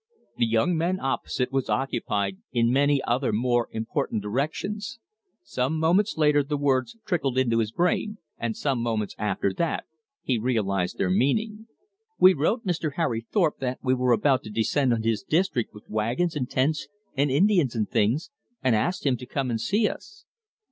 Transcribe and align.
The 0.37 0.47
young 0.47 0.75
man 0.75 0.99
opposite 0.99 1.51
was 1.51 1.69
occupied 1.69 2.37
in 2.51 2.71
many 2.73 3.03
other 3.03 3.31
more 3.31 3.67
important 3.71 4.23
directions. 4.23 4.97
Some 5.43 5.77
moments 5.77 6.17
later 6.17 6.41
the 6.41 6.57
words 6.57 6.97
trickled 7.05 7.37
into 7.37 7.59
his 7.59 7.71
brain, 7.71 8.17
and 8.39 8.57
some 8.57 8.81
moments 8.81 9.13
after 9.19 9.53
that 9.53 9.85
he 10.23 10.39
realized 10.39 10.97
their 10.97 11.11
meaning. 11.11 11.67
"We 12.17 12.33
wrote 12.33 12.65
Mr. 12.65 12.93
Harry 12.95 13.21
Thorpe 13.31 13.59
that 13.59 13.77
we 13.83 13.93
were 13.93 14.11
about 14.11 14.41
to 14.45 14.49
descend 14.49 14.91
on 14.91 15.03
his 15.03 15.21
district 15.21 15.71
with 15.71 15.83
wagons 15.87 16.35
and 16.35 16.49
tents 16.49 16.87
and 17.15 17.29
Indians 17.29 17.75
and 17.75 17.87
things, 17.87 18.31
and 18.63 18.75
asked 18.75 19.05
him 19.05 19.17
to 19.17 19.27
come 19.27 19.51
and 19.51 19.61
see 19.61 19.87
us." 19.87 20.25